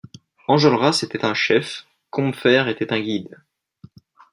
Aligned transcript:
Enjolras 0.47 1.03
était 1.03 1.25
un 1.25 1.35
chef, 1.35 1.85
Combeferre 2.09 2.67
était 2.69 2.91
un 2.91 2.99
guide. 2.99 3.37